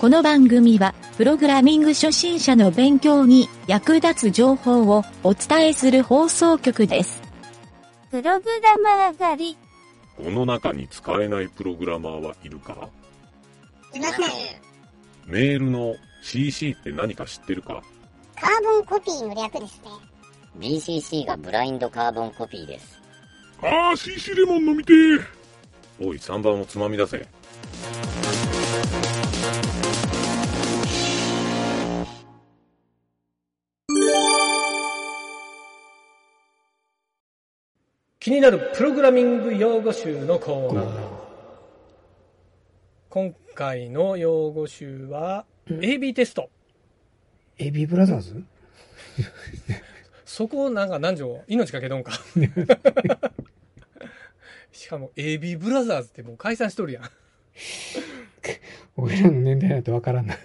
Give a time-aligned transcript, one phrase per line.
[0.00, 7.20] この番組は、プログラミング初心者の勉強に役立つ情報をお伝えする放送局です。
[8.10, 9.56] プログラマー狩り。
[10.16, 12.88] この中に使えないプログラマーはいるか？
[13.94, 14.26] いません。
[15.26, 17.82] メールの CC って何か知ってるか？
[18.40, 19.90] カーボンコピーの略ですね。
[20.58, 22.98] BCC がブラインドカーボンコピーです。
[23.60, 25.22] ああ、CC レモン飲みてー
[26.00, 27.28] おい、3番をつまみ出せ。
[38.30, 40.86] 気になるプログラミング用語集のコーナー。
[43.08, 46.48] 今回の用語集は、AB テスト。
[47.58, 48.44] エビブラザーズ？
[50.24, 51.42] そこをなんか何条？
[51.48, 52.12] 命かけとんか。
[54.70, 57.10] しかも AB ブラザーズってもう解散しとるやん。
[58.94, 60.38] 俺らの年代だとわからんない。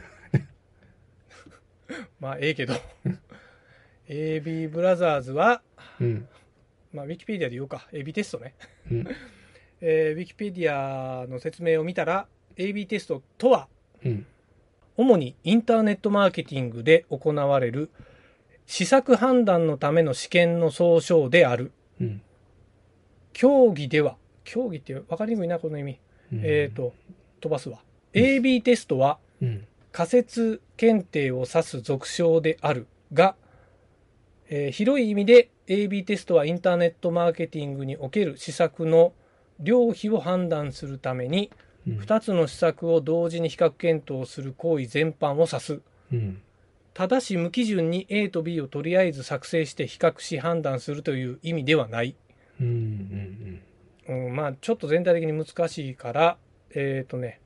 [2.19, 2.73] まあええけど。
[4.09, 5.61] AB ブラザーズは、
[6.01, 6.27] うん。
[6.95, 7.87] まあウィキペディアで言おうか。
[7.91, 8.55] AB テストね。
[8.91, 9.07] うん。
[9.81, 13.67] えーウィキペディアの説明を見たら、AB テストとは、
[14.03, 14.25] うん。
[14.97, 17.89] 主にインターネットマーケティングで行われる
[18.65, 21.71] 施策判断のための試験の総称である。
[21.99, 22.21] うん。
[23.33, 25.99] 競技では、競技って分かりにくいな、この意味。
[26.31, 26.93] うんえっ、と、
[27.41, 27.83] 飛ばすわ。
[28.13, 29.67] AB テストはうん。
[29.91, 33.35] 仮説検定を指す俗称であるが、
[34.49, 39.13] えー広い意味で AB テストはインターネットマーケティングにおける施策の
[39.59, 41.51] 量費を判断するために、
[41.87, 41.99] うん。
[41.99, 45.81] 2つの施策を同時に比較検討する行為全般を指す。
[46.11, 46.41] うん。
[46.93, 52.15] ただし無基準に A と B をとりあえず作成して比較し判断するという意味ではない。
[52.59, 53.61] うん。
[54.07, 54.27] うん。
[54.27, 56.37] うん、まあちょっと全体的に難しいから、
[56.73, 57.39] えっ、とね、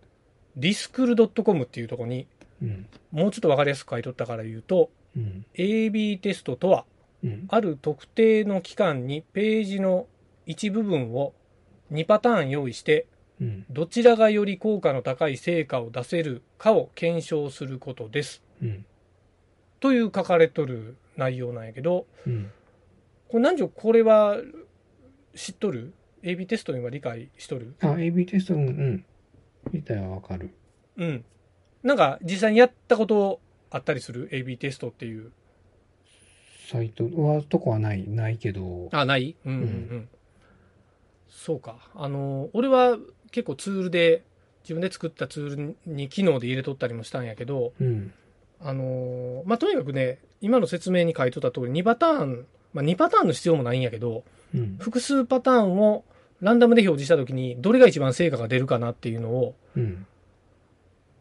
[0.58, 2.28] リスクル .com っていうところに
[2.62, 2.86] うん。
[3.12, 5.46] もうちょっと分かりやすく書いとったから言うと、うん。
[5.56, 6.86] AB テストとは、
[7.24, 7.46] うん。
[7.50, 10.08] ある特定の期間にページの
[10.46, 11.34] 一部分を
[11.92, 13.06] 2パターン用意して、
[13.42, 13.66] うん。
[13.70, 18.44] どちらがより効果の高い成果を出せるかを検証することです。
[18.62, 18.86] うん。
[19.80, 22.52] という書かれとる内容なんやけど、うん。
[23.30, 24.38] これ何じゃこれは
[25.36, 25.94] 知っとる
[26.24, 27.76] ?AB テストには理解しとる？
[27.82, 28.68] あ、AB テスト、うん。
[28.68, 29.06] うん。
[29.72, 30.50] みたいはわかる。
[30.98, 31.24] うん。
[31.84, 33.40] なんか実際にやったこと
[33.72, 35.32] あったりする ?AB テストっていう。
[36.70, 38.90] サイトは、とこはない、ないけど。
[38.92, 39.36] あ、ない？
[39.46, 39.66] うんうんう。
[39.66, 40.10] うん
[41.30, 41.78] そうか。
[41.96, 42.98] あの、俺は
[43.32, 44.24] 結構ツールで、
[44.64, 48.14] 自分で作ったツールに機能で入れとったりもしたんやけど、うん。
[48.62, 54.78] あの、まあ、とにかくね、今の説明に書いとった通り2パターン、まあ、2パターンの必要もないんやけど、うん。
[54.80, 56.04] 複数パターンを
[56.42, 60.06] ランダムで表示したときに、どれが一番成果が出るかなっていうのを、うん。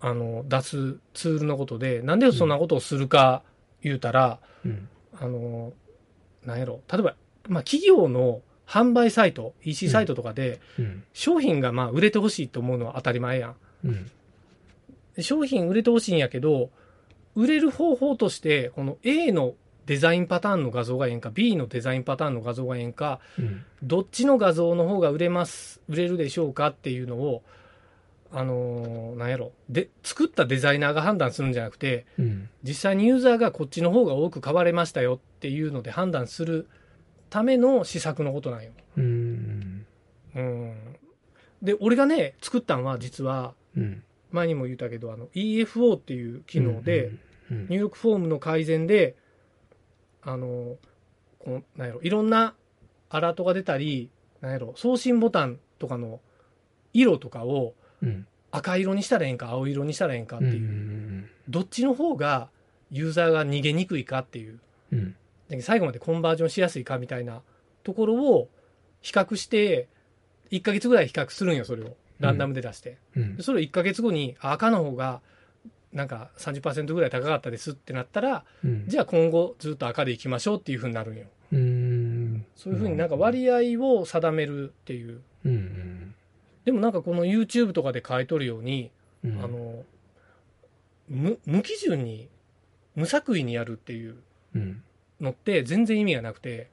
[0.01, 3.43] あの、出すツールのことで、なんでそんなことをするか
[3.83, 4.89] 言うたら、うん。
[5.21, 5.73] あの、
[6.45, 7.17] なんやろ、例えば、
[7.49, 11.03] まあ、企業の販売サイト、EC サイトとかで、うん。
[11.13, 13.57] 商品がまあ売れてほしいと思うのは当たり前やん。
[13.85, 14.11] うん。
[15.17, 16.71] で商品売れてほしいんやけど、
[17.35, 19.55] 売れる方法として、この A の
[19.87, 23.65] デザインパターンの画像がええんか、B のデザインパターンの画像がええんか、うん。
[23.83, 27.43] どっちの画像の方が売れます、売れるでしょうかっていうのを、
[28.31, 32.49] あのーなんやろ、で、作ったデザイナーが判断するんじゃなくて、うん。
[32.63, 36.69] 実際にユーザーがこっちの方が多く買われましたよっていうので判断する
[37.31, 38.73] ための施策のことなんよ。
[38.97, 39.87] うん。
[40.35, 40.77] うん。
[41.63, 44.03] で、俺がね、作ったんは実は、うん。
[44.31, 47.13] 前にも言ったけど、あの、EFO っていう機能で、
[47.51, 49.17] うん、入力フォームの改善で、
[50.21, 50.77] あの、
[51.39, 52.55] この、なんやろ、いろんな
[53.09, 54.11] アラートが出たり、
[54.43, 56.21] なんやろ、送信ボタンとかの
[56.93, 57.73] 色とかをうん。
[58.51, 61.29] 赤色にしたらええんか、青色にしたらええんかっていう、ん。
[61.49, 62.49] どっちの方が
[62.91, 64.59] ユーザーが逃げにくいかっていう、
[65.61, 67.43] 最後までコンバージョンしやすいかみたいな
[67.85, 68.49] ところを
[69.03, 69.89] 比較して、
[70.51, 71.97] 1ヶ月ぐらい比較するんよ、それを。
[72.21, 72.99] ランダムで出して。
[73.41, 75.21] それを1ヶ月後に、あ赤の方が、
[75.93, 78.85] なんか30%ぐらい高かったですってなったら、うん。
[78.89, 81.27] じゃあ今後ずっと赤でいきましょうっていうふうになるんよ。
[81.53, 82.45] うん。
[82.57, 85.21] そういうふうになんか割合を定めるっていう。
[85.45, 86.15] うん。
[86.69, 88.91] でもなんかこの YouTube とかで書いとるように、
[89.25, 89.43] うん。
[89.43, 89.85] あの、
[91.09, 92.29] 無無基準に、
[92.95, 94.17] 無作為にやるっていう
[94.55, 94.83] うん。
[95.19, 96.69] のって全然意味がなくて、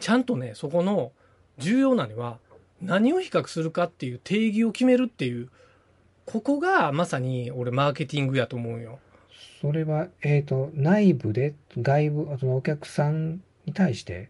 [0.00, 1.12] ちゃんとね、そこの
[1.58, 2.40] 重要なのは、
[2.82, 5.48] 何を比較するかっていう定義を決めるっていう、
[6.24, 8.98] ここがまさに俺マーケティングやと思うよ。
[9.60, 14.28] それは、えっ、と、内部で、外部、そのお客さんに対して、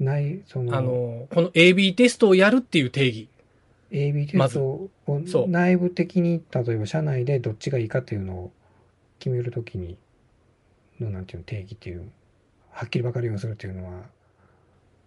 [0.00, 3.28] ない、その、あの、この AB テストをやるっていう定義。
[3.92, 4.90] AB テストを
[5.26, 5.48] そう。
[5.48, 8.52] 内部的に、例えば社内でどっちがいいかっていうのを
[9.18, 9.98] 決めるときに、
[11.00, 12.10] のなんていうの定義っていう、
[12.70, 14.04] はっきり分かるようにするっていうのは、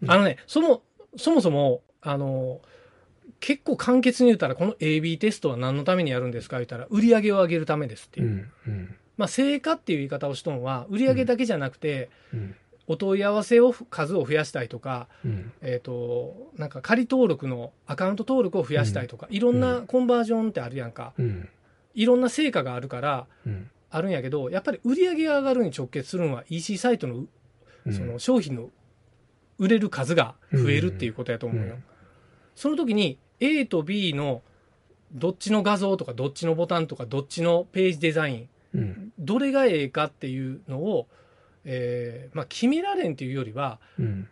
[0.07, 0.84] あのね、そも、
[1.18, 2.62] そもそも、あの、
[3.39, 8.28] 結構簡潔に言ったら、この AB テストは何のためにやるんですか言ったら、売り上げを上げるためですっていう。
[8.28, 8.30] う。
[8.69, 12.56] ん、うん、まあ、成果っていう言い方をしとんは、売り上げだけじゃなくて、うん、
[12.88, 21.13] お問い合わせを、数を増やしたいとか、うん、えっ、と、なんか仮登録のアカウント登録を増やしたいとか、いろんなコンバージョンってあるやんか。
[21.18, 21.50] うん、
[21.94, 27.25] いろんな成果があるから、うん、あるんやけど、やっぱり売り上げが上がるに直結するのは EC サイトの
[27.85, 28.69] うん、その商品の
[29.57, 31.74] 売れる数が増えるっていうことやと思うよ。
[31.75, 31.83] うん。
[32.56, 34.41] その時に A と B の
[35.13, 41.07] どっちの画像とかどっちのボタンとかどっちのページデザイン、うん、どれがええかっていうのを、
[41.65, 44.27] えーまあ、決められんっていうよりは、うん、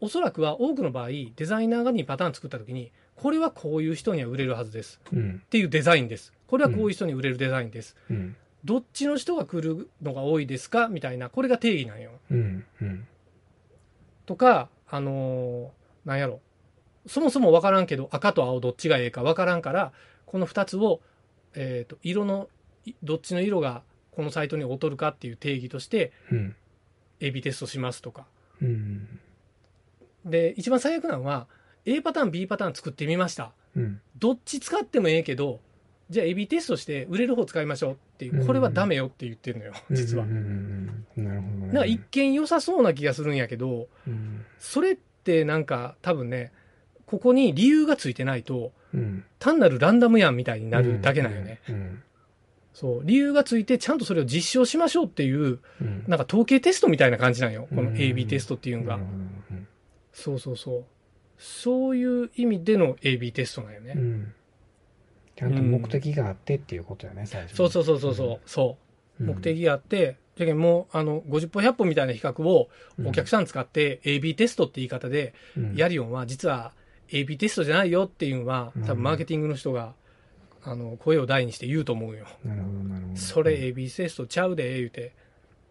[0.00, 6.32] おそらくは多くの場合、デザイナーが2パターン作った時に、これはこういう人には売れるはずですうん、っていうデザインです。
[6.46, 7.96] これはこういう人に売れるデザインです。
[8.10, 10.88] うん、どっちの人が来るのが多いですか？
[10.88, 12.12] みたいな、これが定義なんよ。
[14.26, 16.40] とか、あのーなんやろ。
[17.06, 19.92] そもそも分からんけど、赤と青どっちがええか分からんから、
[20.26, 21.00] この2つを、
[21.54, 22.48] えっ、と、色の、
[22.84, 26.56] いどっちの色がこのサイトに劣るかっていう定義として、うん、
[27.20, 28.26] AB テストしますとか。
[28.60, 29.08] うん、
[30.24, 31.46] で、一番最悪なのは、
[31.86, 33.52] A パターン、B パターン作ってみました。
[33.76, 35.60] うん、どっち使ってもええけど、
[36.10, 38.46] じゃあ AB テストして売れる方使いましょうっていうう、ん。
[38.46, 40.30] これはダメよって言ってるのよ、実はうん、。
[40.30, 41.24] うん、うん。
[41.24, 41.66] なるほどね。
[41.66, 46.52] なんか一見良さそうな気がするんやけど、うん、それってなんか多分ね、
[47.06, 51.60] ここに理由がついてないと、うん、単なるランダムやんみたいになるだけなんよね。
[51.68, 51.89] うん、
[52.80, 53.00] そう。
[53.04, 57.68] 理由がついてちゃんとそれを実証しましょうっていう、うん、なんか統計テストみたいな感じなんよ。
[57.68, 58.98] このうん AB テストっていうのが
[60.14, 60.84] そうそうそう。
[61.36, 63.92] そういう意味での AB テストなんよね。
[63.96, 64.32] うん。
[65.36, 67.56] ちゃんと目的があってっていうことやね、最初に。
[67.56, 68.76] そうそうそうそうそ
[69.20, 69.24] う。
[69.24, 72.70] 目的があって、じゃもう、あの、50歩100歩みたいな比較を
[73.04, 76.72] お客さん使って AB テストって言い方で、うんヤリオンは実は
[77.08, 79.94] AB テストじゃないよっていうのは、多うん分マーケティングの人が、
[80.62, 82.26] あの、声を大にして言うと思うよ。
[82.44, 83.16] なるほど、なるほど。
[83.16, 85.12] それ AB テストちゃうで、言うて、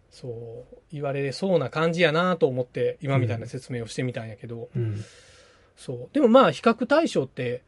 [0.09, 5.03] そう、言われそうな感じやなと思って、今みたいな説明をしてみたんやけど、うん。
[5.75, 6.09] そう。
[6.13, 7.63] でもまあ、比較対象って、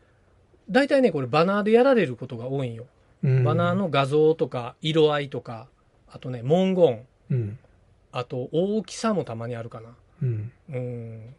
[0.69, 2.88] 大体ね、これバナーでやられることが多いんよ。
[3.23, 3.44] うん。
[3.44, 5.68] バナーの画像とか、色合いとか、
[6.09, 7.59] あとね、文言、うん。
[8.12, 9.95] あと大きさもたまにあるかな。
[10.21, 10.51] うん。
[10.69, 11.35] うん。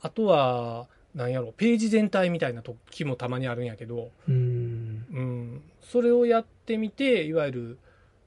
[0.00, 4.77] あとは、なんやろ、ページ全体みたいな時もたまにあるんやけど、うん。
[5.12, 5.62] うん。
[5.80, 7.78] それをやってみて、いわゆる、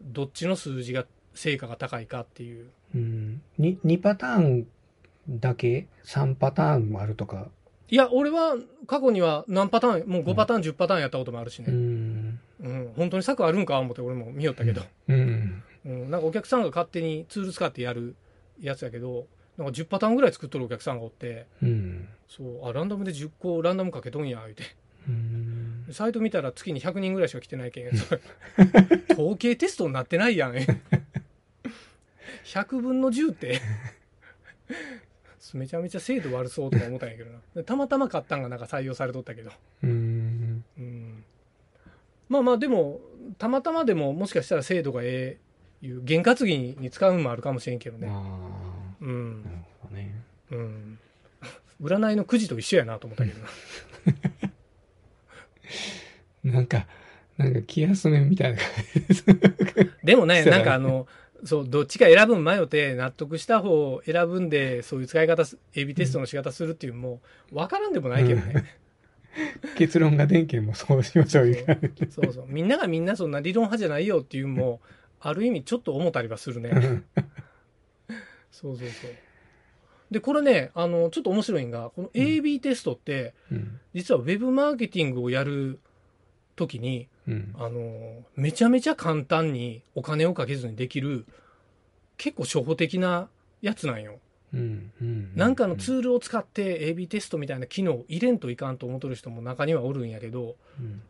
[0.02, 2.68] どっちの数字が、成果が高いかっていう。
[2.94, 3.42] うん。
[3.58, 4.68] に、2パターン
[5.30, 7.50] だけ ?3 パターンもあるとか？
[7.90, 8.56] いや、俺は
[8.88, 11.74] 過去には何パターン、もう5パターン、10パターンやったこともあるしうね。
[11.74, 12.40] ん。
[12.62, 12.94] うん。
[12.96, 14.82] 本当に策あるんか思って俺も見よったけど。
[15.08, 15.64] うん。
[15.86, 16.10] うん。
[16.10, 18.16] なんかお客さんが勝手にツール使ってやる
[18.60, 19.28] やつやけど、
[19.58, 22.08] なんか10パターンぐらい作っとるお客さんがおって、うん。
[22.30, 24.64] そう、あ、ランダムで10個ランダムかけとんや、言うて。
[25.08, 25.51] うん。
[25.92, 27.90] サイト見たら月に100人ぐらいしか来てないけん、
[29.12, 30.56] 統計テストになってないやん。
[32.44, 33.62] 100分の10って、
[35.54, 37.40] めちゃめちゃ精度悪そうとか思ったんやけどな。
[37.56, 39.52] でたまたま買ったんがなんか採用されとったけど。
[39.84, 40.64] うん。
[40.78, 41.24] うん。
[42.30, 43.02] まあまあでも、
[43.38, 45.38] たまたまでももしかしたら精度がえ
[45.84, 48.08] えいう、験担ぎに使うんもあるかもしれんけどね。
[48.10, 48.14] あ
[49.02, 49.08] うあ。
[49.08, 49.44] なるん。
[49.82, 50.16] ほどね。
[50.52, 51.00] うん。
[51.82, 53.48] 占いのくじと一緒やなと思ったけどな。
[56.44, 56.88] なんか、
[57.38, 58.66] なんか気休めみたいな感
[59.10, 59.24] じ。
[60.04, 61.08] でもね、なんかあの、
[61.44, 67.22] そう、どっちか選ぶん迷って、納得した方を選ぶんで、そういう使い方す、エビテストの仕方するっていうのも、
[67.52, 68.66] わからんでもないけどね。
[69.78, 72.46] 結論が電源もそうしましょういう感じでそうそう。
[72.48, 74.82] みんながみんなそんな理論派じゃないよっていうのも、
[75.20, 76.72] ある意味ちょっと思ったりはするね。
[78.52, 79.12] そうそうそう。
[80.12, 83.80] で、これね、あの、ちょっと面白いんが、この AB テストって、うん。
[83.94, 85.80] 実はウェブマーケティングをやる
[86.56, 87.56] ときに、うん。
[87.58, 91.26] あの、めちゃめちゃ簡単にお金をかけずにできる、
[92.18, 93.30] 結構初歩的な
[93.62, 94.20] やつなんよ。
[94.54, 94.92] うん。
[95.02, 95.32] うん。
[95.36, 101.02] なんかのツールを使って AB テストみたいな機能を入れんといかんと思ってる人も中にはおるんやけど、うん。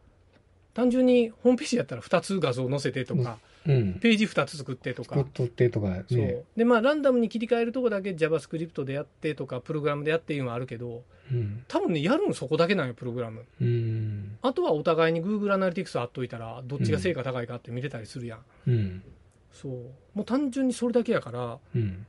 [0.74, 3.94] 単純にホームページやったら2つ画像載せてとか、うん。
[4.00, 6.44] ページ2つ作ってとか作っ、てとかそうね。。
[6.56, 11.64] で、まあ、ランダムに切り替えるとこだけ JavaScript でやってとか、プログラムでやっていうのはあるけど、うん。
[11.68, 13.46] 多分ね、やるのそこだけなんよ、プログラム。
[13.62, 14.38] うん。
[14.42, 18.40] あとはお互いに Google Analytics 貼っといたら、どっちが成果高いかって見れたりするやん。
[18.68, 19.04] うん。
[19.52, 19.72] そう。
[20.16, 22.06] もう単純にそれだけやから、うん。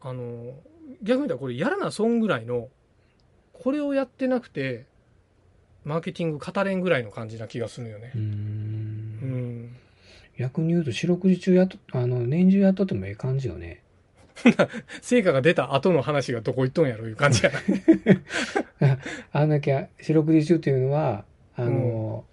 [0.00, 0.54] あの、
[1.02, 2.68] 逆に言ったらこれやらな損ぐらいの、
[3.52, 4.86] これをやってなくて、
[5.84, 8.22] マーケティング語れんぐらいの感じな気がするよねうん。
[10.38, 13.82] 逆に言うと、四六時中やっと、あの、年中やっとってもええ感じよね。
[15.00, 17.52] 成果が出た後の話がどこ行っとんやろいう感じや
[18.80, 18.98] な。
[19.32, 21.24] あんだけ四六時中っていうのは、
[21.56, 22.24] あの、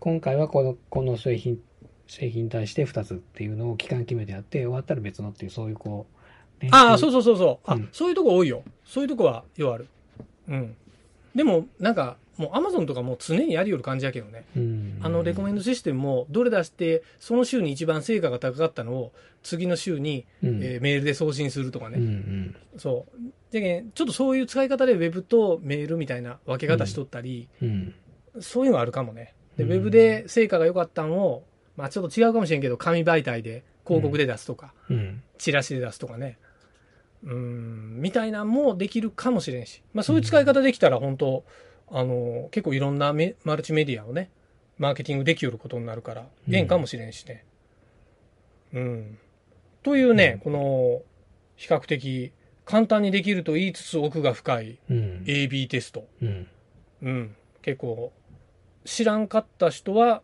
[0.00, 1.60] 今回はこの、この製品、
[2.08, 7.70] 製品に対して2つっていうのを期間決めてやって、終わったら別のっていう、そういうこう、ああ、そうそうそうそう。
[7.70, 8.62] あ、うんそういうとこ多いよ。
[8.84, 9.86] そういうとこはようある。
[10.48, 10.76] うん。
[11.34, 14.44] でも、なんか、もうアマゾンとかもう常にやりよる感じやけどね。
[14.56, 14.60] う。
[14.60, 14.98] うん。
[15.02, 19.12] あの、レコメンドシステムも、どれ出して、その週に一番成果が高かったのを、
[19.42, 21.98] 次の週に、うん、えーメールで送信するとかうんね。
[21.98, 22.56] うん。
[22.78, 23.18] そう。
[23.50, 27.94] じゃけんちょっとそういう使い方でウェブとメールみたいな分け方しとったり、うん。
[28.40, 29.34] そういうのあるかもね。
[29.58, 31.44] で、うんウェブで成果が良かったのを、
[31.76, 35.22] まあちょっと違うかもしれんけど、紙媒体で広告で出すとか、うん。
[35.36, 36.38] チラシで出すとかね。
[37.24, 39.82] うーん、みたいなんもできるかもしれんし。
[39.92, 41.44] まあそういう使い方できたら本当
[41.92, 44.30] あの、結構いろんなメマルチメディアをね、
[44.78, 47.44] マーケティングできよることになるから、うんええんかもしれんしね。
[48.72, 49.18] うん。
[49.82, 51.02] というね、この、
[51.56, 52.32] 比較的
[52.64, 55.24] 簡単にできると言いつつ奥が深いうん。
[55.26, 56.06] AB テスト。
[56.22, 56.46] うん。
[57.02, 57.36] うん。
[57.60, 58.12] 結構、
[58.84, 60.22] 知らんかった人は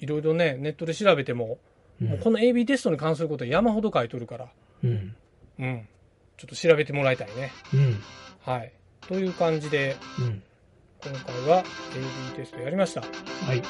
[0.00, 1.58] いろいろね、ネットで調べても、
[2.00, 4.48] もうこの AB テストに関することは山ほど書いとるから、
[4.84, 5.16] うん。
[5.58, 5.88] うん。
[6.36, 7.52] ちょっと調べてもらいたいね。
[7.72, 7.98] うん。
[8.42, 8.72] はい。
[9.08, 10.42] という感じで、うん。
[11.08, 13.00] 今回は AB テストやりました。
[13.00, 13.06] は
[13.54, 13.62] い。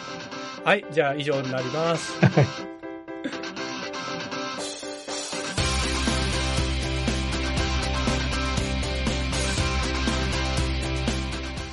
[0.65, 0.85] はい。
[0.91, 2.15] じゃあ以上になります。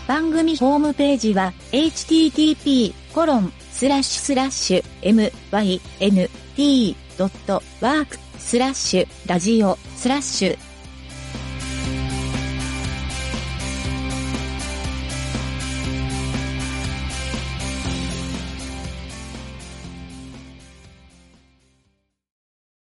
[0.05, 3.53] 番組ホームページは http:// myn.t.work
[8.37, 10.72] スラッシュラジオスラッシュ